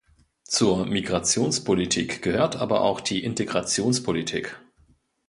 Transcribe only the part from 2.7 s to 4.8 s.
auch die Integrationspolitik.